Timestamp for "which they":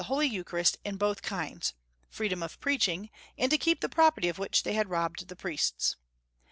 4.39-4.73